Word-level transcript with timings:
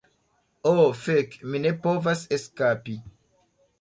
Oh 0.69 0.81
fek, 1.01 1.37
mi 1.51 1.63
ne 1.65 1.75
povas 1.85 2.25
eskapi! 2.39 2.97